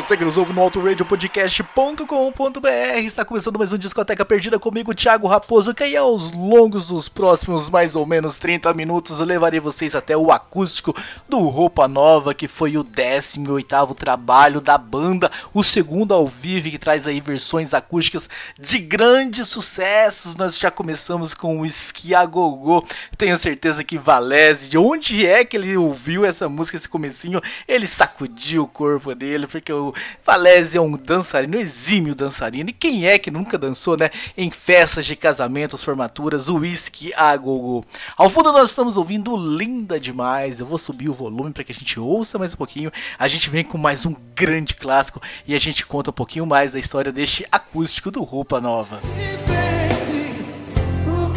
você 0.00 0.16
que 0.16 0.24
nos 0.24 0.36
ouve 0.36 0.52
no 0.52 0.60
autoradiopodcast.com.br. 0.60 2.68
Está 3.02 3.24
começando 3.24 3.58
mais 3.58 3.72
um 3.72 3.78
Discoteca 3.78 4.24
Perdida 4.24 4.56
comigo, 4.56 4.94
Thiago 4.94 5.26
Raposo, 5.26 5.74
que 5.74 5.82
aí 5.82 5.96
aos 5.96 6.30
longos 6.30 6.86
dos 6.86 7.08
próximos 7.08 7.68
mais 7.68 7.96
ou 7.96 8.06
menos 8.06 8.38
30 8.38 8.72
minutos 8.74 9.18
eu 9.18 9.26
levarei 9.26 9.58
vocês 9.58 9.96
até 9.96 10.16
o 10.16 10.30
acústico 10.30 10.94
do 11.28 11.40
Roupa 11.48 11.88
Nova, 11.88 12.32
que 12.32 12.46
foi 12.46 12.76
o 12.76 12.84
18º 12.84 13.92
trabalho 13.92 14.60
da 14.60 14.78
banda, 14.78 15.32
o 15.52 15.64
segundo 15.64 16.14
ao 16.14 16.28
vivo, 16.28 16.70
que 16.70 16.78
traz 16.78 17.08
aí 17.08 17.20
versões 17.20 17.74
acústicas 17.74 18.30
de 18.56 18.78
grandes 18.78 19.48
sucessos. 19.48 20.36
Nós 20.36 20.56
já 20.56 20.70
começamos 20.70 21.34
com 21.34 21.58
o 21.58 21.66
Esquiagogô, 21.66 22.86
tenho 23.16 23.36
certeza 23.36 23.82
que 23.82 23.98
Valese, 23.98 24.70
de 24.70 24.78
onde 24.78 25.26
é 25.26 25.44
que 25.44 25.56
ele 25.56 25.76
ouviu 25.76 26.24
essa 26.24 26.48
música, 26.48 26.76
esse 26.76 26.88
comecinho, 26.88 27.40
ele 27.66 27.88
sacudiu 27.88 28.62
o 28.62 28.68
corpo 28.68 29.12
dele, 29.12 29.48
porque 29.48 29.72
o 29.72 29.87
um 30.80 30.96
dançarino, 30.96 31.56
exímio 31.56 32.14
dançarino. 32.14 32.70
E 32.70 32.72
quem 32.72 33.06
é 33.06 33.18
que 33.18 33.30
nunca 33.30 33.58
dançou, 33.58 33.96
né? 33.96 34.10
Em 34.36 34.50
festas 34.50 35.06
de 35.06 35.16
casamentos, 35.16 35.82
formaturas, 35.82 36.48
uísque 36.48 37.12
a 37.14 37.36
gogo. 37.36 37.84
Ao 38.16 38.28
fundo 38.28 38.52
nós 38.52 38.70
estamos 38.70 38.96
ouvindo 38.96 39.36
Linda 39.36 39.98
Demais. 39.98 40.60
Eu 40.60 40.66
vou 40.66 40.78
subir 40.78 41.08
o 41.08 41.14
volume 41.14 41.52
para 41.52 41.64
que 41.64 41.72
a 41.72 41.74
gente 41.74 41.98
ouça 41.98 42.38
mais 42.38 42.54
um 42.54 42.56
pouquinho. 42.56 42.90
A 43.18 43.28
gente 43.28 43.50
vem 43.50 43.64
com 43.64 43.78
mais 43.78 44.06
um 44.06 44.14
grande 44.34 44.74
clássico 44.74 45.20
e 45.46 45.54
a 45.54 45.58
gente 45.58 45.84
conta 45.84 46.10
um 46.10 46.12
pouquinho 46.12 46.46
mais 46.46 46.72
da 46.72 46.78
história 46.78 47.12
deste 47.12 47.46
acústico 47.50 48.10
do 48.10 48.22
Roupa 48.22 48.60
Nova. 48.60 49.00
Diferente, 49.02 50.38
o 51.06 51.28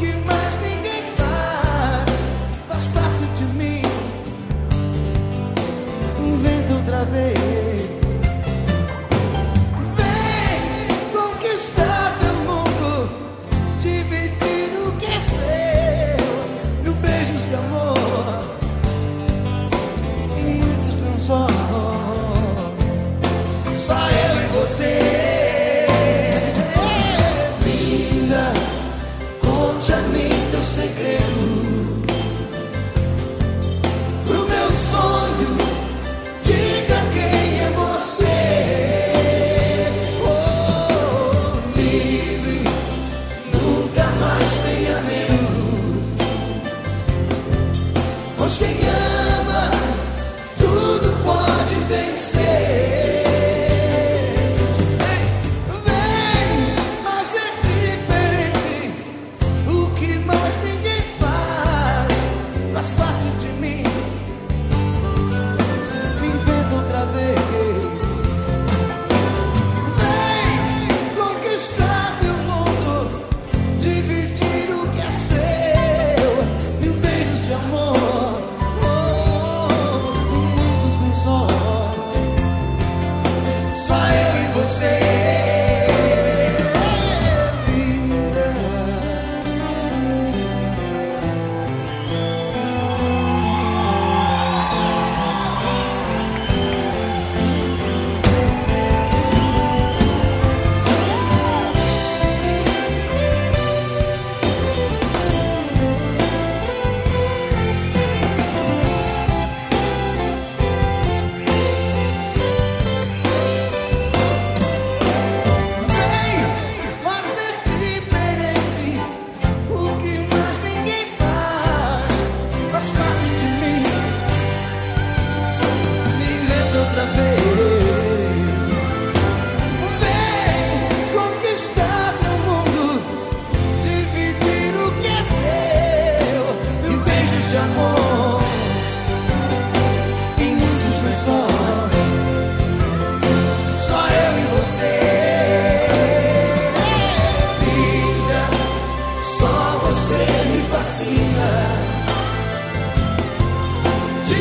você. 24.61 25.20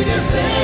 Te 0.01 0.60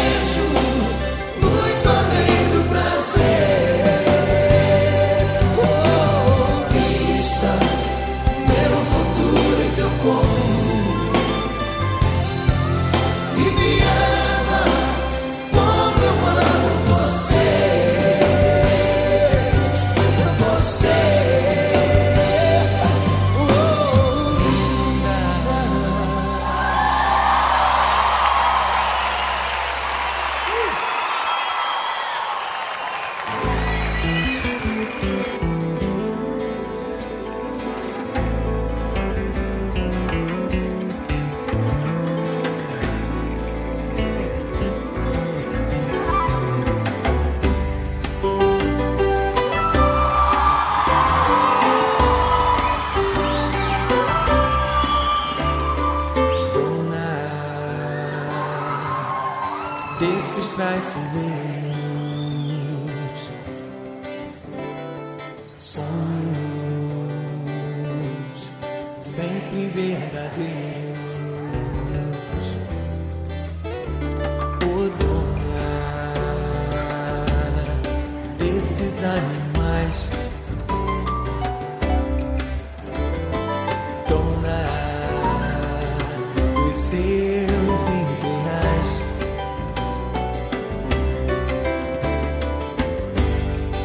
sempre 69.17 69.71
verdadeiros. 69.75 70.99
O 74.63 74.91
dona 74.99 75.71
desses 78.37 79.03
animais. 79.03 80.11
Dona 84.07 84.67
dos 86.55 86.77
seus 86.77 87.83
ideais. 87.89 88.91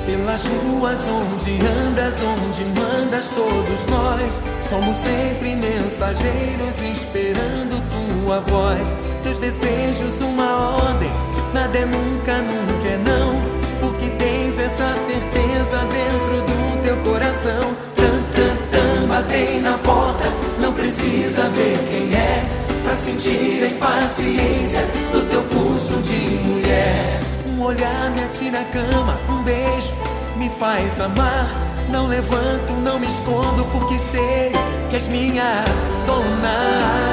Pelas 0.06 0.44
ruas 0.46 1.08
onde 1.08 1.52
andas, 1.66 2.16
onde 2.22 2.66
mandas, 2.66 3.30
todos 3.30 3.86
nós 3.86 4.61
somos 4.72 4.96
sempre 4.96 5.54
mensageiros 5.54 6.82
esperando 6.82 7.84
tua 8.24 8.40
voz. 8.40 8.96
Teus 9.22 9.38
desejos, 9.38 10.22
uma 10.22 10.78
ordem, 10.78 11.12
nada 11.54 11.78
é 11.78 11.86
nunca, 11.86 12.38
nunca 12.38 12.88
é 12.88 12.98
não. 12.98 13.42
Porque 13.82 14.10
tens 14.12 14.58
essa 14.58 14.94
certeza 14.94 15.78
dentro 15.92 16.42
do 16.48 16.84
teu 16.84 16.96
coração. 17.04 17.76
Tan, 17.98 18.24
tan, 18.34 18.56
tan, 18.72 19.08
batei 19.10 19.60
na 19.60 19.78
porta, 19.80 20.32
não 20.62 20.72
precisa 20.72 21.50
ver 21.50 21.78
quem 21.90 22.18
é. 22.18 22.46
Pra 22.86 22.96
sentir 22.96 23.64
a 23.64 23.68
impaciência 23.68 24.88
do 25.12 25.30
teu 25.30 25.44
pulso 25.44 26.02
de 26.02 26.40
mulher. 26.48 27.20
Um 27.46 27.62
olhar 27.62 28.10
me 28.12 28.24
atira 28.24 28.62
a 28.62 28.64
cama, 28.64 29.20
um 29.30 29.44
beijo 29.44 29.94
me 30.38 30.50
faz 30.50 30.98
amar. 30.98 31.71
Não 31.92 32.08
levanto, 32.08 32.74
não 32.82 33.00
me 33.00 33.08
escondo, 33.08 33.66
porque 33.72 33.98
sei 34.00 34.52
que 34.90 34.96
és 34.96 35.08
minha 35.08 35.64
dona. 36.08 37.12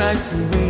Traiçoeiros, 0.00 0.69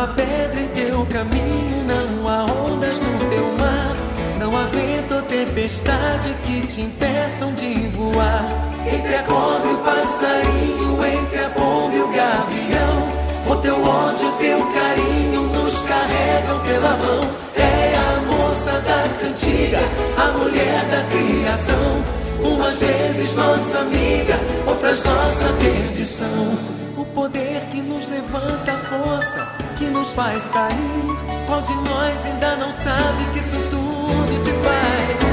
há 0.00 0.06
pedra 0.06 0.60
em 0.60 0.68
teu 0.68 1.06
caminho, 1.06 1.84
não 1.84 2.26
há 2.26 2.44
ondas 2.44 2.98
no 3.02 3.28
teu 3.28 3.44
mar, 3.58 3.94
não 4.38 4.56
há 4.56 4.62
vento 4.62 5.14
ou 5.14 5.22
tempestade 5.22 6.34
que 6.42 6.66
te 6.66 6.80
impeçam 6.80 7.52
de 7.52 7.86
voar. 7.88 8.44
Entre 8.86 9.14
a 9.14 9.22
cobra 9.24 9.68
e 9.68 9.74
o 9.74 9.78
passarinho, 9.78 10.98
entre 11.04 11.44
a 11.44 11.50
pomba 11.50 11.94
e 11.94 12.00
o 12.00 12.08
gavião, 12.08 13.50
o 13.50 13.56
teu 13.56 13.74
ódio, 13.84 14.28
o 14.28 14.32
teu 14.32 14.66
carinho 14.72 15.42
nos 15.42 15.82
carregam 15.82 16.60
pela 16.60 16.96
mão. 16.96 17.30
É 17.56 17.94
a 17.94 18.20
moça 18.22 18.72
da 18.80 19.06
cantiga, 19.20 19.80
a 20.16 20.38
mulher 20.38 20.82
da 20.86 21.04
criação. 21.10 22.02
Umas 22.42 22.78
vezes 22.78 23.36
nossa 23.36 23.80
amiga, 23.80 24.38
outras 24.66 25.04
nossa 25.04 25.52
perdição. 25.60 26.58
O 26.96 27.04
poder 27.04 27.60
que 27.70 27.82
nos 27.82 28.08
levanta 28.08 28.72
a 28.72 28.78
força, 28.78 29.69
que 29.80 29.90
nos 29.90 30.12
faz 30.12 30.46
cair. 30.48 30.76
Qual 31.46 31.62
de 31.62 31.74
nós 31.74 32.26
ainda 32.26 32.56
não 32.56 32.70
sabe 32.70 33.24
que 33.32 33.38
isso 33.38 33.56
tudo 33.70 34.42
te 34.44 34.52
faz 34.52 35.29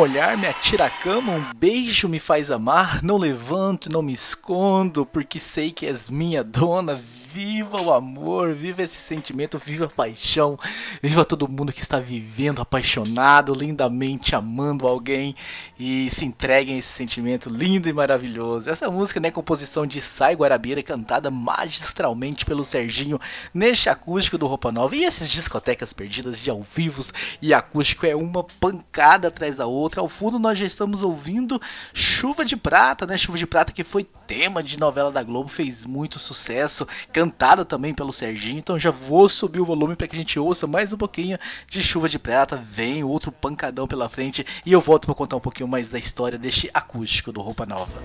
olhar 0.00 0.36
me 0.38 0.46
atira 0.46 0.86
a 0.86 0.90
cama, 0.90 1.32
um 1.32 1.44
beijo 1.54 2.08
me 2.08 2.18
faz 2.18 2.50
amar. 2.50 3.02
Não 3.02 3.18
levanto, 3.18 3.92
não 3.92 4.02
me 4.02 4.12
escondo, 4.12 5.04
porque 5.04 5.38
sei 5.38 5.70
que 5.70 5.86
és 5.86 6.08
minha 6.08 6.42
dona. 6.42 7.02
Viva 7.32 7.80
o 7.80 7.92
amor, 7.92 8.54
viva 8.54 8.82
esse 8.82 8.96
sentimento, 8.96 9.60
viva 9.64 9.84
a 9.84 9.88
paixão, 9.88 10.58
viva 11.00 11.24
todo 11.24 11.46
mundo 11.46 11.72
que 11.72 11.80
está 11.80 12.00
vivendo 12.00 12.60
apaixonado, 12.60 13.54
lindamente 13.54 14.34
amando 14.34 14.86
alguém 14.86 15.36
e 15.78 16.10
se 16.10 16.24
entreguem 16.24 16.74
a 16.74 16.78
esse 16.78 16.92
sentimento 16.92 17.48
lindo 17.48 17.88
e 17.88 17.92
maravilhoso. 17.92 18.68
Essa 18.68 18.90
música 18.90 19.20
né, 19.20 19.28
é 19.28 19.30
composição 19.30 19.86
de 19.86 20.00
Sai 20.00 20.34
Guarabira, 20.34 20.82
cantada 20.82 21.30
magistralmente 21.30 22.44
pelo 22.44 22.64
Serginho 22.64 23.20
neste 23.54 23.88
acústico 23.88 24.36
do 24.36 24.46
Roupa 24.46 24.72
Nova. 24.72 24.96
E 24.96 25.04
esses 25.04 25.30
discotecas 25.30 25.92
perdidas 25.92 26.40
de 26.40 26.50
ao 26.50 26.62
vivos 26.62 27.12
e 27.40 27.54
acústico 27.54 28.06
é 28.06 28.16
uma 28.16 28.42
pancada 28.42 29.28
atrás 29.28 29.58
da 29.58 29.66
outra. 29.66 30.00
Ao 30.00 30.08
fundo 30.08 30.38
nós 30.38 30.58
já 30.58 30.66
estamos 30.66 31.02
ouvindo 31.02 31.60
Chuva 31.94 32.44
de 32.44 32.56
Prata, 32.56 33.06
né? 33.06 33.16
Chuva 33.16 33.38
de 33.38 33.46
Prata 33.46 33.72
que 33.72 33.84
foi 33.84 34.04
tema 34.26 34.62
de 34.62 34.78
novela 34.78 35.10
da 35.10 35.22
Globo, 35.22 35.48
fez 35.48 35.84
muito 35.84 36.18
sucesso, 36.18 36.86
cantado 37.20 37.66
também 37.66 37.92
pelo 37.92 38.14
Serginho. 38.14 38.58
Então 38.58 38.78
já 38.78 38.90
vou 38.90 39.28
subir 39.28 39.60
o 39.60 39.64
volume 39.64 39.94
para 39.94 40.08
que 40.08 40.16
a 40.16 40.18
gente 40.18 40.38
ouça 40.38 40.66
mais 40.66 40.90
um 40.90 40.96
pouquinho 40.96 41.36
de 41.68 41.82
Chuva 41.82 42.08
de 42.08 42.18
Prata. 42.18 42.56
Vem 42.56 43.04
outro 43.04 43.30
pancadão 43.30 43.86
pela 43.86 44.08
frente 44.08 44.46
e 44.64 44.72
eu 44.72 44.80
volto 44.80 45.04
para 45.04 45.14
contar 45.14 45.36
um 45.36 45.40
pouquinho 45.40 45.68
mais 45.68 45.90
da 45.90 45.98
história 45.98 46.38
deste 46.38 46.70
acústico 46.72 47.30
do 47.30 47.42
Roupa 47.42 47.66
Nova. 47.66 48.02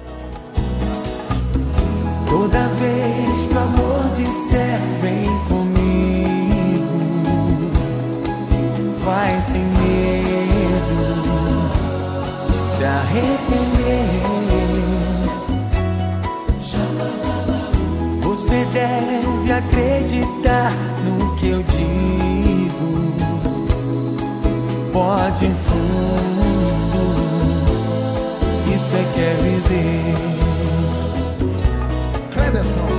Toda 2.27 2.67
vez 2.67 3.45
que 3.45 3.53
o 3.53 3.59
amor 3.59 4.09
disser 4.13 4.81
vem 5.01 5.25
comigo, 5.47 6.83
vai 8.97 9.39
sem 9.39 9.61
medo 9.63 10.11
de 12.51 12.59
se 12.75 12.83
arrepender. 12.83 14.74
Você 18.45 18.63
deve 18.65 19.51
acreditar 19.51 20.71
no 21.03 21.35
que 21.35 21.49
eu 21.49 21.63
digo. 21.63 23.11
Pode 24.93 25.47
fundo, 25.47 27.01
isso 28.67 28.93
é 28.93 29.03
que 29.15 29.19
é 29.19 29.33
viver. 29.41 30.13
Cleberson. 32.35 32.94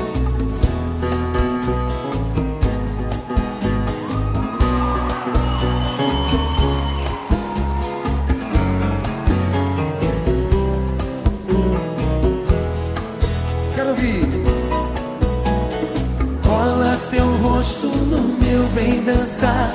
Seu 16.99 17.27
rosto 17.39 17.89
no 17.89 18.23
meu, 18.23 18.67
vem 18.69 19.03
dançar. 19.05 19.73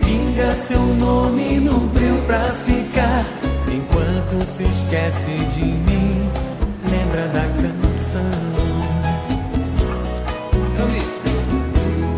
Pinga 0.00 0.54
seu 0.54 0.80
nome 0.80 1.58
no 1.60 1.80
breu 1.88 2.16
pra 2.26 2.40
ficar. 2.40 3.24
Enquanto 3.66 4.46
se 4.46 4.62
esquece 4.62 5.30
de 5.50 5.64
mim, 5.64 6.30
lembra 6.90 7.28
da 7.28 7.42
canção. 7.60 8.20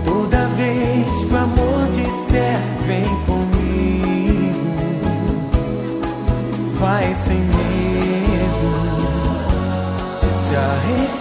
Toda 0.04 0.46
vez 0.48 1.24
que 1.24 1.32
o 1.32 1.36
amor 1.36 1.86
disser 1.94 2.58
vem 2.86 3.04
comigo, 3.26 4.60
vai 6.72 7.14
sem 7.14 7.38
medo 7.38 7.54
de 10.20 10.48
se 10.48 10.56
arrepender. 10.56 11.13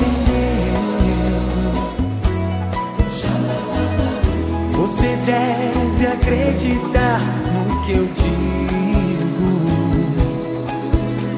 Você 5.03 5.17
deve 5.25 6.07
acreditar 6.07 7.19
no 7.51 7.83
que 7.83 7.91
eu 7.91 8.07
digo. 8.15 9.51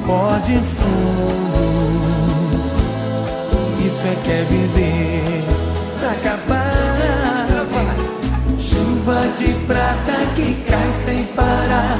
Pode 0.06 0.54
fundo, 0.54 1.74
isso 3.84 4.06
é 4.06 4.14
que 4.22 4.30
é 4.30 4.44
viver 4.48 5.42
pra 5.98 6.12
acabar. 6.12 6.76
Chuva 8.56 9.26
de 9.36 9.52
prata 9.66 10.14
que 10.36 10.54
cai 10.68 10.92
sem 10.92 11.24
parar, 11.34 11.98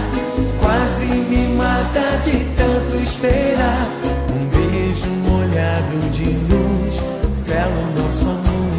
quase 0.61 1.07
me 1.07 1.49
mata 1.57 2.17
de 2.23 2.45
tanto 2.55 2.97
esperar. 3.03 3.89
Um 4.31 4.47
beijo 4.57 5.11
molhado 5.29 5.99
de 6.13 6.31
luz, 6.31 7.03
sela 7.35 7.75
o 7.75 8.01
nosso 8.01 8.25
amor. 8.25 8.76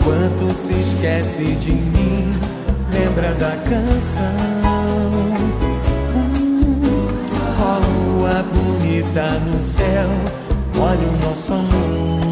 Enquanto 0.00 0.56
se 0.56 0.72
esquece 0.80 1.44
de 1.56 1.72
mim, 1.72 2.32
lembra 2.90 3.34
da 3.34 3.54
canção. 3.68 4.22
Ó 7.60 7.78
lua 7.86 8.42
bonita 8.42 9.38
no 9.40 9.62
céu, 9.62 10.08
olha 10.78 11.06
o 11.06 11.28
nosso 11.28 11.52
amor. 11.52 12.29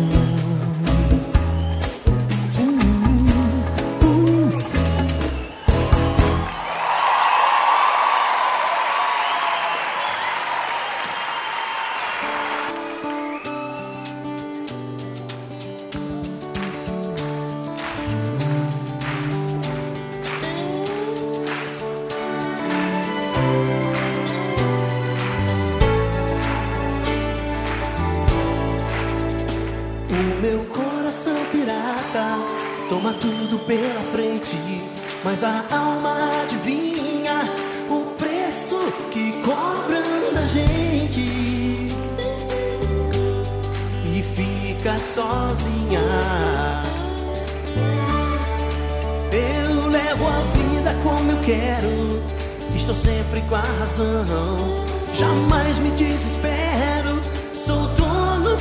Jamais 55.69 55.79
me 55.81 55.91
desespero, 55.91 57.21
sou 57.55 57.89
dono 57.89 58.57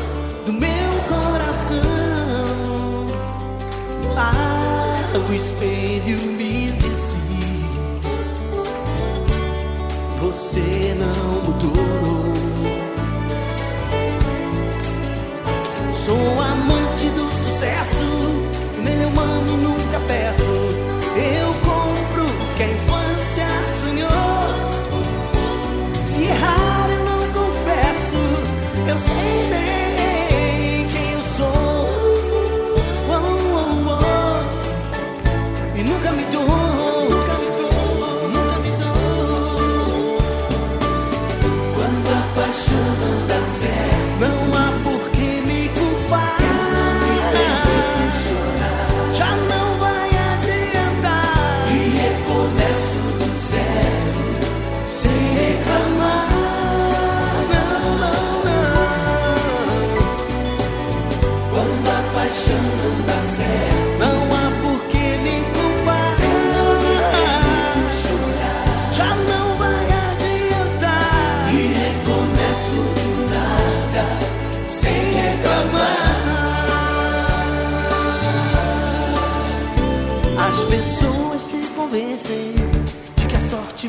do 0.46 0.52
meu 0.52 0.92
coração. 1.08 1.78
Ah, 4.18 5.30
o 5.30 5.34
espelho 5.34 6.20
me 6.34 6.72
disse: 6.72 7.16
Você 10.20 10.96
não 11.00 11.44
mudou. 11.44 12.17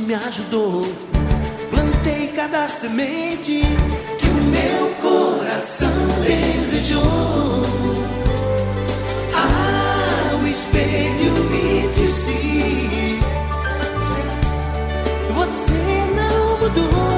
Me 0.08 0.14
ajudou. 0.14 0.82
Plantei 1.70 2.28
cada 2.28 2.66
semente 2.66 3.60
que 4.18 4.26
o 4.26 4.34
meu 4.34 4.94
coração 5.02 5.92
desejou. 6.22 7.87
Não 16.86 17.17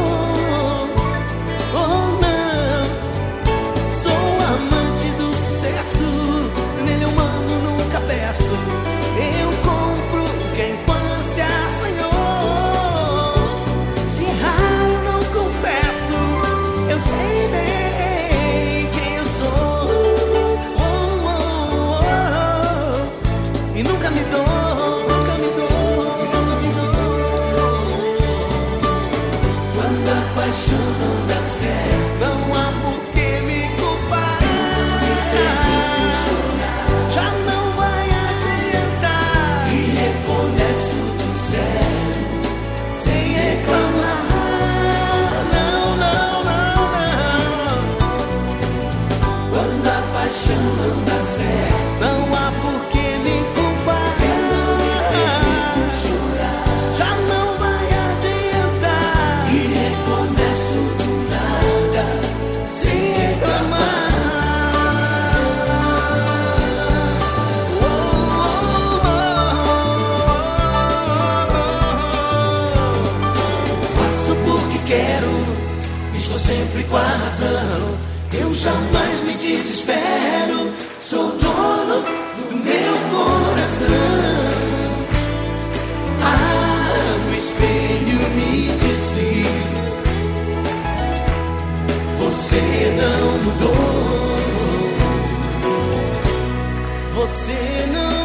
Você 92.30 92.94
não 92.96 93.38
mudou. 93.38 94.36
Você 97.12 97.86
não 97.92 98.19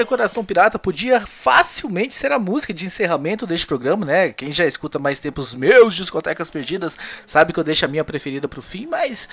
Grande 0.00 0.04
música, 0.04 0.04
Coração 0.06 0.44
Pirata, 0.44 0.78
podia 0.78 1.20
facilmente 1.20 2.14
ser 2.14 2.32
a 2.32 2.38
música 2.38 2.72
de 2.72 2.86
encerramento 2.86 3.46
deste 3.46 3.66
programa, 3.66 4.06
né? 4.06 4.32
Quem 4.32 4.52
já 4.52 4.66
escuta 4.66 4.98
mais 4.98 5.20
tempo 5.20 5.40
os 5.40 5.54
meus 5.54 5.94
discotecas 5.94 6.50
perdidas 6.50 6.98
sabe 7.26 7.52
que 7.52 7.58
eu 7.58 7.64
deixo 7.64 7.84
a 7.84 7.88
minha 7.88 8.04
preferida 8.04 8.48
pro 8.48 8.62
fim, 8.62 8.86
mas 8.86 9.28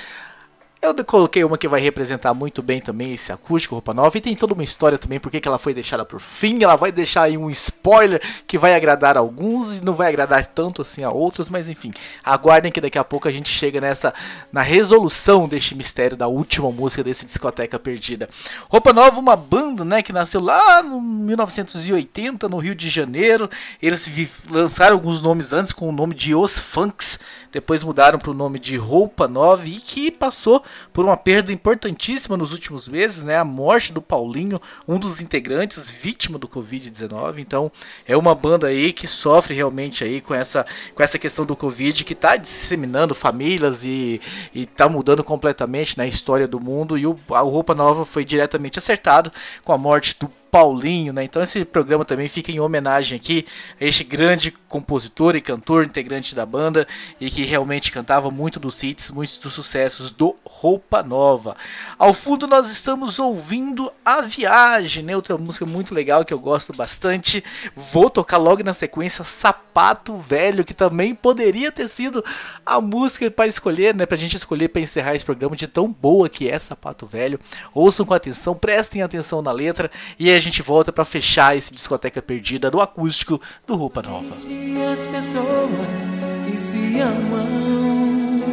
eu 0.81 1.05
coloquei 1.05 1.43
uma 1.43 1.57
que 1.57 1.67
vai 1.67 1.81
representar 1.81 2.33
muito 2.33 2.61
bem 2.61 2.79
também 2.79 3.13
esse 3.13 3.31
acústico, 3.31 3.75
roupa 3.75 3.93
nova, 3.93 4.17
e 4.17 4.21
tem 4.21 4.35
toda 4.35 4.53
uma 4.53 4.63
história 4.63 4.97
também 4.97 5.19
porque 5.19 5.39
que 5.39 5.47
ela 5.47 5.57
foi 5.57 5.73
deixada 5.73 6.05
por 6.05 6.19
fim. 6.19 6.63
Ela 6.63 6.75
vai 6.75 6.91
deixar 6.91 7.23
aí 7.23 7.37
um 7.37 7.49
spoiler 7.49 8.21
que 8.45 8.57
vai 8.57 8.75
agradar 8.75 9.17
a 9.17 9.19
alguns 9.19 9.77
e 9.77 9.85
não 9.85 9.93
vai 9.93 10.09
agradar 10.09 10.45
tanto 10.45 10.81
assim 10.81 11.03
a 11.03 11.11
outros, 11.11 11.49
mas 11.49 11.69
enfim, 11.69 11.91
aguardem 12.23 12.71
que 12.71 12.81
daqui 12.81 12.97
a 12.97 13.03
pouco 13.03 13.27
a 13.27 13.31
gente 13.31 13.49
chega 13.49 13.81
nessa 13.81 14.13
na 14.51 14.61
resolução 14.61 15.47
deste 15.47 15.75
mistério 15.75 16.15
da 16.15 16.27
última 16.27 16.71
música 16.71 17.03
desse 17.03 17.25
discoteca 17.25 17.79
perdida. 17.79 18.29
Roupa 18.69 18.93
Nova, 18.93 19.19
uma 19.19 19.35
banda, 19.35 19.83
né, 19.83 20.01
que 20.01 20.13
nasceu 20.13 20.41
lá 20.41 20.83
no 20.83 21.01
1980 21.01 22.47
no 22.47 22.57
Rio 22.57 22.75
de 22.75 22.89
Janeiro. 22.89 23.49
Eles 23.81 24.09
lançaram 24.49 24.95
alguns 24.95 25.21
nomes 25.21 25.53
antes 25.53 25.71
com 25.71 25.89
o 25.89 25.91
nome 25.91 26.13
de 26.13 26.35
Os 26.35 26.59
Funks, 26.59 27.19
depois 27.51 27.83
mudaram 27.83 28.19
para 28.19 28.31
o 28.31 28.33
nome 28.33 28.59
de 28.59 28.77
Roupa 28.77 29.27
Nova 29.27 29.67
e 29.67 29.79
que 29.79 30.11
passou 30.11 30.63
por 30.91 31.05
uma 31.05 31.17
perda 31.17 31.51
importantíssima 31.51 32.37
nos 32.37 32.51
últimos 32.51 32.87
meses, 32.87 33.23
né? 33.23 33.37
A 33.37 33.45
morte 33.45 33.93
do 33.93 34.01
Paulinho, 34.01 34.61
um 34.87 34.99
dos 34.99 35.21
integrantes 35.21 35.89
vítima 35.89 36.37
do 36.37 36.47
Covid-19. 36.47 37.39
Então, 37.39 37.71
é 38.05 38.15
uma 38.15 38.35
banda 38.35 38.67
aí 38.67 38.93
que 38.93 39.07
sofre 39.07 39.53
realmente 39.53 40.03
aí 40.03 40.21
com 40.21 40.33
essa, 40.33 40.65
com 40.93 41.03
essa 41.03 41.17
questão 41.17 41.45
do 41.45 41.55
Covid, 41.55 42.03
que 42.03 42.13
está 42.13 42.35
disseminando 42.35 43.15
famílias 43.15 43.83
e, 43.83 44.21
está 44.53 44.89
mudando 44.89 45.23
completamente 45.23 45.97
na 45.97 46.03
né, 46.03 46.09
história 46.09 46.47
do 46.47 46.59
mundo. 46.59 46.97
E 46.97 47.07
o, 47.07 47.17
a 47.31 47.39
Roupa 47.39 47.73
Nova 47.73 48.05
foi 48.05 48.25
diretamente 48.25 48.79
acertado 48.79 49.31
com 49.63 49.71
a 49.71 49.77
morte 49.77 50.17
do 50.19 50.29
Paulinho, 50.51 51.13
né? 51.13 51.23
Então 51.23 51.41
esse 51.41 51.65
programa 51.65 52.05
também 52.05 52.29
fica 52.29 52.51
em 52.51 52.59
homenagem 52.59 53.17
aqui 53.17 53.45
a 53.79 53.85
este 53.85 54.03
grande 54.03 54.51
compositor 54.67 55.35
e 55.35 55.41
cantor, 55.41 55.85
integrante 55.85 56.33
da 56.33 56.45
banda 56.45 56.87
e 57.19 57.29
que 57.29 57.43
realmente 57.43 57.91
cantava 57.91 58.31
muito 58.31 58.59
dos 58.59 58.81
hits, 58.81 59.11
muitos 59.11 59.37
dos 59.37 59.53
sucessos 59.53 60.11
do 60.11 60.35
Roupa 60.45 61.03
Nova. 61.03 61.55
Ao 61.97 62.13
fundo 62.13 62.47
nós 62.47 62.71
estamos 62.71 63.19
ouvindo 63.19 63.91
A 64.05 64.21
Viagem, 64.21 65.03
né? 65.03 65.15
Outra 65.15 65.37
música 65.37 65.65
muito 65.65 65.93
legal 65.93 66.23
que 66.23 66.33
eu 66.33 66.39
gosto 66.39 66.73
bastante. 66.73 67.43
Vou 67.75 68.09
tocar 68.09 68.37
logo 68.37 68.63
na 68.63 68.73
sequência 68.73 69.25
Sapato 69.25 70.17
Velho, 70.17 70.63
que 70.63 70.73
também 70.73 71.13
poderia 71.13 71.71
ter 71.71 71.87
sido 71.87 72.23
a 72.65 72.79
música 72.79 73.29
para 73.29 73.47
escolher, 73.47 73.93
né? 73.93 74.05
Pra 74.05 74.17
gente 74.17 74.35
escolher 74.35 74.69
para 74.69 74.81
encerrar 74.81 75.15
esse 75.15 75.25
programa 75.25 75.55
de 75.55 75.67
tão 75.67 75.91
boa 75.91 76.29
que 76.29 76.49
é 76.49 76.57
Sapato 76.57 77.05
Velho. 77.05 77.39
Ouçam 77.73 78.05
com 78.05 78.13
atenção, 78.13 78.55
prestem 78.55 79.01
atenção 79.01 79.41
na 79.41 79.51
letra 79.51 79.91
e 80.17 80.36
a 80.37 80.41
gente 80.41 80.61
volta 80.61 80.93
para 80.93 81.03
fechar 81.03 81.57
esse 81.57 81.73
discoteca 81.73 82.21
perdida 82.21 82.69
do 82.69 82.79
acústico 82.79 83.41
do 83.65 83.75
Roupa 83.75 84.03
Nova. 84.03 84.35
As 84.35 85.05
pessoas 85.07 86.07
que 86.45 86.57
se 86.57 86.99
amam 86.99 88.43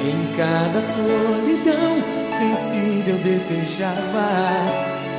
em 0.00 0.36
cada 0.36 0.80
solidão 0.80 2.02
vencida 2.38 3.10
eu 3.10 3.18
desejava 3.18 4.28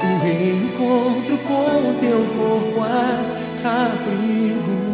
o 0.03 0.23
reencontro 0.23 1.37
com 1.39 1.89
o 1.89 1.97
teu 1.99 2.25
corpo 2.35 2.81
a 2.81 3.85
abrigo. 3.85 4.87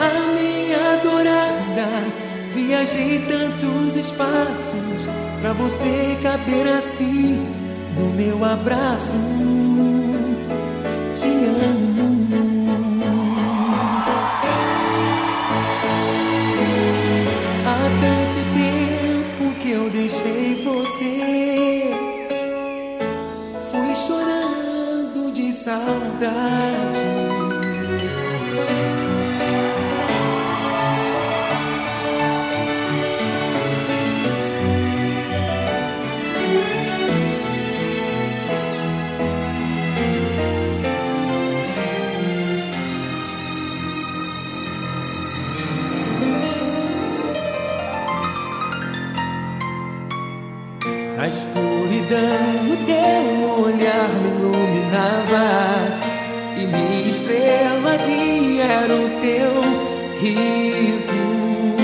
A 0.00 0.32
minha 0.34 0.94
adorada, 0.94 2.04
viajei 2.52 3.20
tantos 3.26 3.96
espaços 3.96 5.08
para 5.40 5.52
você 5.52 6.18
caber 6.20 6.66
assim 6.66 7.57
no 7.98 8.08
meu 8.10 8.44
abraço. 8.44 9.16
Te 11.14 11.26
amo. 11.26 11.98
Há 17.66 17.80
tanto 18.04 18.40
tempo 18.54 19.54
que 19.60 19.70
eu 19.70 19.90
deixei 19.90 20.62
você. 20.64 21.90
Fui 23.70 23.94
chorando 23.94 25.32
de 25.32 25.52
saudade. 25.52 26.67
Riso. 60.30 61.76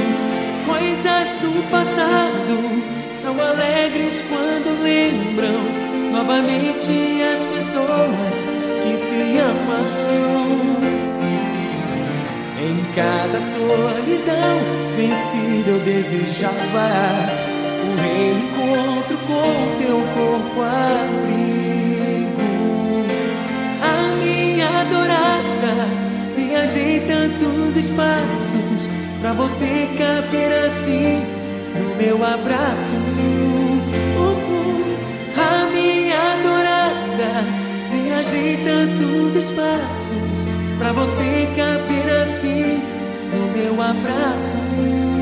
Coisas 0.66 1.28
do 1.40 1.70
passado 1.70 2.82
são 3.12 3.40
alegres 3.40 4.22
quando 4.28 4.82
lembram 4.82 5.84
novamente 6.12 7.22
as 7.22 7.46
pessoas 7.46 8.46
que 8.82 8.96
se 8.96 9.38
amam. 9.38 10.74
Em 12.60 12.84
cada 12.94 13.40
solidão 13.40 14.60
vencida 14.96 15.70
eu 15.70 15.78
desejava 15.80 16.54
um 17.84 17.96
reencontro 18.00 19.18
com 19.26 19.78
teu 19.78 20.00
corpo 20.14 20.62
abrigo. 20.62 21.43
Tantos 27.74 27.76
espaços 27.76 28.90
pra 29.20 29.32
você 29.32 29.88
caber 29.98 30.64
assim 30.64 31.22
no 31.74 31.96
meu 31.96 32.24
abraço. 32.24 32.94
Uh, 34.16 34.22
uh. 34.22 34.96
A 35.36 35.70
minha 35.70 36.16
adorada, 36.34 37.44
viajei 37.90 38.58
tantos 38.58 39.34
espaços 39.34 40.46
pra 40.78 40.92
você 40.92 41.48
caber 41.56 42.22
assim 42.22 42.80
no 43.32 43.52
meu 43.52 43.82
abraço. 43.82 45.13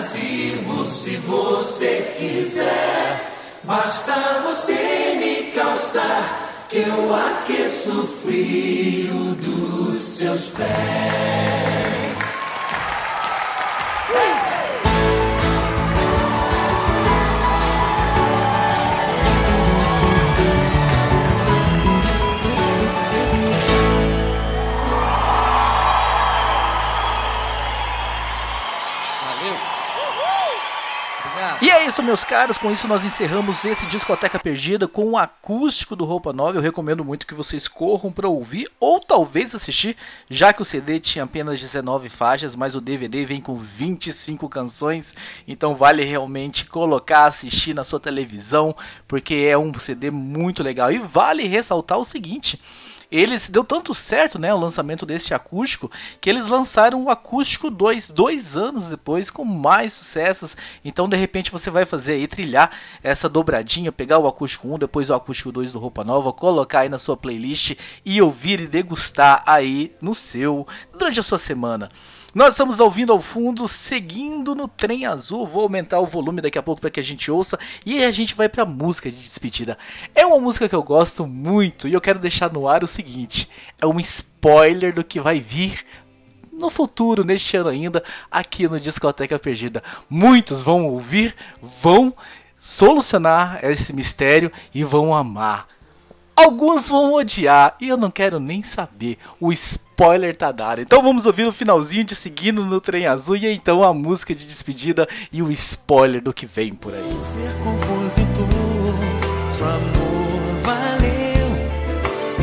Abrasivo 0.00 0.90
se 0.90 1.16
você 1.16 2.14
quiser. 2.16 3.30
Basta 3.62 4.14
você 4.42 5.16
me 5.18 5.52
calçar 5.52 6.66
que 6.68 6.78
eu 6.78 7.14
aqueço 7.14 7.90
o 7.90 8.06
frio 8.06 9.34
dos 9.34 10.00
seus 10.00 10.48
pés. 10.50 11.69
É 31.80 31.86
isso, 31.86 32.02
meus 32.02 32.24
caros. 32.24 32.58
Com 32.58 32.70
isso, 32.70 32.86
nós 32.86 33.04
encerramos 33.04 33.64
esse 33.64 33.86
Discoteca 33.86 34.38
Perdida 34.38 34.86
com 34.86 35.12
o 35.12 35.16
acústico 35.16 35.96
do 35.96 36.04
Roupa 36.04 36.30
Nova. 36.30 36.58
Eu 36.58 36.62
recomendo 36.62 37.02
muito 37.02 37.26
que 37.26 37.32
vocês 37.32 37.66
corram 37.66 38.12
para 38.12 38.28
ouvir 38.28 38.68
ou 38.78 39.00
talvez 39.00 39.54
assistir, 39.54 39.96
já 40.28 40.52
que 40.52 40.60
o 40.60 40.64
CD 40.64 41.00
tinha 41.00 41.24
apenas 41.24 41.58
19 41.58 42.10
faixas, 42.10 42.54
mas 42.54 42.74
o 42.74 42.82
DVD 42.82 43.24
vem 43.24 43.40
com 43.40 43.56
25 43.56 44.46
canções. 44.46 45.14
Então, 45.48 45.74
vale 45.74 46.04
realmente 46.04 46.66
colocar, 46.66 47.24
assistir 47.24 47.72
na 47.72 47.82
sua 47.82 47.98
televisão, 47.98 48.76
porque 49.08 49.46
é 49.48 49.56
um 49.56 49.72
CD 49.78 50.10
muito 50.10 50.62
legal. 50.62 50.92
E 50.92 50.98
vale 50.98 51.46
ressaltar 51.46 51.98
o 51.98 52.04
seguinte. 52.04 52.60
Eles 53.10 53.48
deu 53.48 53.64
tanto 53.64 53.94
certo, 53.94 54.38
né, 54.38 54.54
o 54.54 54.58
lançamento 54.58 55.04
desse 55.04 55.34
acústico, 55.34 55.90
que 56.20 56.30
eles 56.30 56.46
lançaram 56.46 57.04
o 57.04 57.10
acústico 57.10 57.70
2, 57.70 58.10
dois 58.10 58.56
anos 58.56 58.88
depois, 58.88 59.30
com 59.30 59.44
mais 59.44 59.92
sucessos. 59.92 60.56
Então, 60.84 61.08
de 61.08 61.16
repente, 61.16 61.50
você 61.50 61.70
vai 61.70 61.84
fazer 61.84 62.12
aí, 62.12 62.26
trilhar 62.26 62.70
essa 63.02 63.28
dobradinha, 63.28 63.90
pegar 63.90 64.18
o 64.18 64.28
acústico 64.28 64.72
1, 64.72 64.78
depois 64.78 65.10
o 65.10 65.14
acústico 65.14 65.50
2 65.50 65.72
do 65.72 65.78
Roupa 65.78 66.04
Nova, 66.04 66.32
colocar 66.32 66.80
aí 66.80 66.88
na 66.88 66.98
sua 66.98 67.16
playlist 67.16 67.76
e 68.04 68.22
ouvir 68.22 68.60
e 68.60 68.66
degustar 68.66 69.42
aí 69.44 69.92
no 70.00 70.14
seu, 70.14 70.66
durante 70.92 71.18
a 71.18 71.22
sua 71.22 71.38
semana. 71.38 71.88
Nós 72.32 72.54
estamos 72.54 72.78
ouvindo 72.78 73.12
ao 73.12 73.20
fundo, 73.20 73.66
seguindo 73.66 74.54
no 74.54 74.68
trem 74.68 75.04
azul. 75.04 75.46
Vou 75.46 75.62
aumentar 75.62 75.98
o 75.98 76.06
volume 76.06 76.40
daqui 76.40 76.56
a 76.56 76.62
pouco 76.62 76.80
para 76.80 76.90
que 76.90 77.00
a 77.00 77.02
gente 77.02 77.28
ouça. 77.28 77.58
E 77.84 78.04
a 78.04 78.12
gente 78.12 78.36
vai 78.36 78.48
para 78.48 78.64
música 78.64 79.10
de 79.10 79.16
despedida. 79.16 79.76
É 80.14 80.24
uma 80.24 80.38
música 80.38 80.68
que 80.68 80.74
eu 80.74 80.82
gosto 80.82 81.26
muito 81.26 81.88
e 81.88 81.92
eu 81.92 82.00
quero 82.00 82.20
deixar 82.20 82.52
no 82.52 82.68
ar 82.68 82.84
o 82.84 82.86
seguinte: 82.86 83.50
é 83.80 83.86
um 83.86 83.98
spoiler 83.98 84.94
do 84.94 85.02
que 85.02 85.20
vai 85.20 85.40
vir 85.40 85.84
no 86.52 86.70
futuro, 86.70 87.24
neste 87.24 87.56
ano 87.56 87.70
ainda, 87.70 88.04
aqui 88.30 88.68
no 88.68 88.78
Discoteca 88.78 89.38
Perdida. 89.38 89.82
Muitos 90.08 90.62
vão 90.62 90.86
ouvir, 90.86 91.34
vão 91.60 92.14
solucionar 92.58 93.58
esse 93.64 93.92
mistério 93.92 94.52
e 94.72 94.84
vão 94.84 95.12
amar. 95.12 95.66
Alguns 96.40 96.88
vão 96.88 97.12
odiar 97.12 97.76
e 97.78 97.88
eu 97.88 97.98
não 97.98 98.10
quero 98.10 98.40
nem 98.40 98.62
saber. 98.62 99.18
O 99.38 99.52
spoiler 99.52 100.34
tá 100.34 100.50
dado. 100.50 100.80
Então 100.80 101.02
vamos 101.02 101.26
ouvir 101.26 101.46
o 101.46 101.52
finalzinho 101.52 102.02
de 102.02 102.14
Seguindo 102.14 102.64
no 102.64 102.80
Trem 102.80 103.06
Azul 103.06 103.36
e 103.36 103.46
então 103.46 103.84
a 103.84 103.92
música 103.92 104.34
de 104.34 104.46
despedida 104.46 105.06
e 105.30 105.42
o 105.42 105.52
spoiler 105.52 106.22
do 106.22 106.32
que 106.32 106.46
vem 106.46 106.72
por 106.72 106.94
aí. 106.94 107.02
ser 107.20 107.52
compositor, 107.62 108.48
seu 109.50 109.66
amor 109.68 110.56
valeu. 110.62 111.50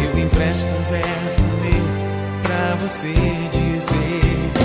Eu 0.03 0.19
empresto 0.23 0.67
um 0.67 0.83
verso 0.91 1.41
meu 1.41 2.43
pra 2.43 2.75
você 2.75 3.13
dizer. 3.51 4.56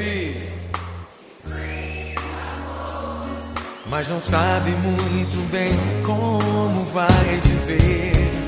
Ouvir. 0.00 0.48
Mas 3.88 4.08
não 4.08 4.20
sabe 4.20 4.70
muito 4.70 5.50
bem 5.50 5.72
como 6.04 6.84
vai 6.84 7.40
dizer. 7.42 8.39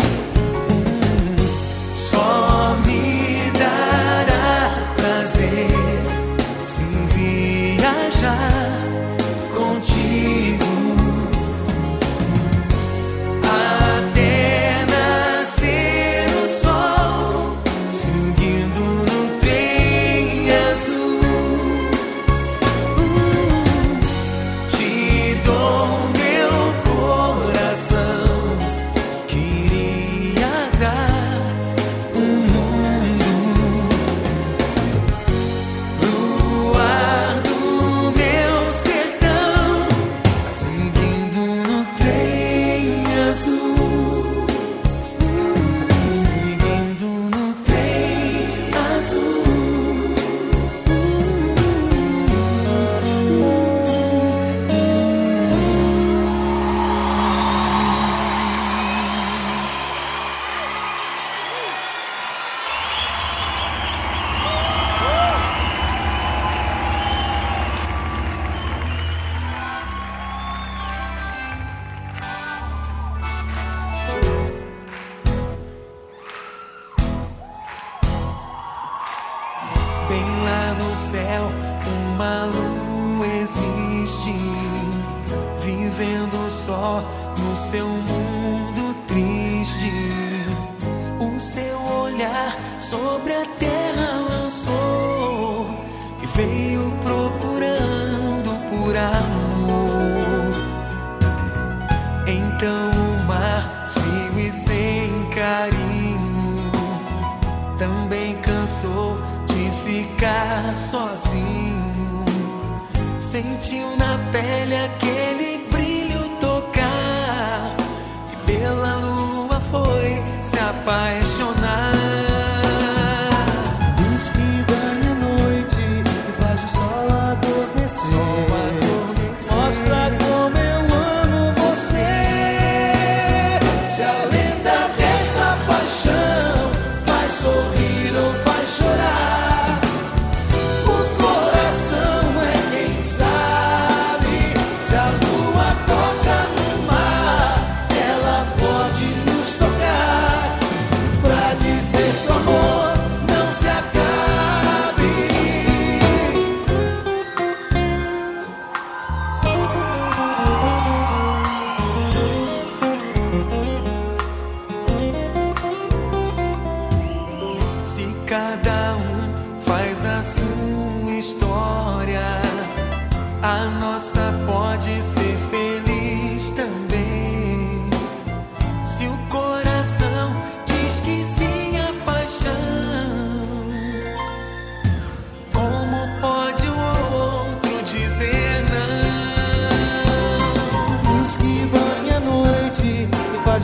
paz. 120.85 121.32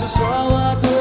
o 0.03 0.07
sol 0.07 0.57
adorou. 0.57 0.98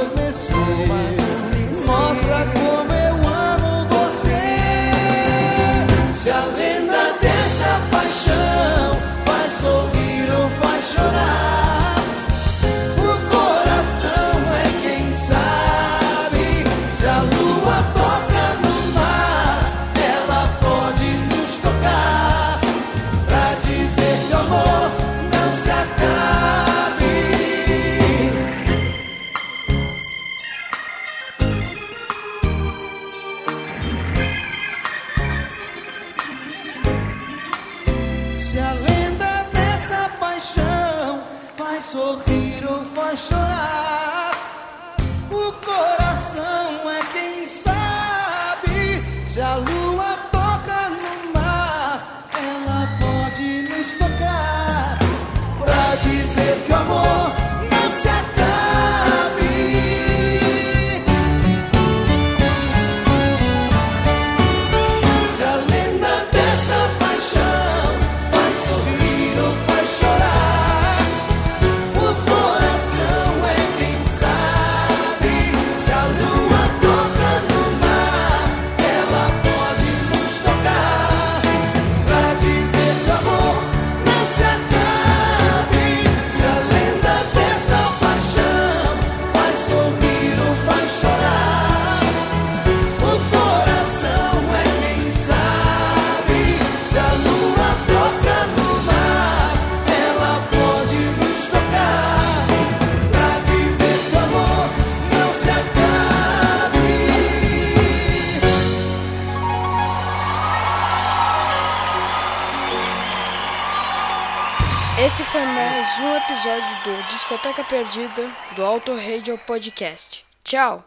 Perdida 117.78 118.28
do 118.56 118.66
Auto 118.66 118.96
Radio 118.96 119.38
Podcast. 119.38 120.26
Tchau! 120.44 120.84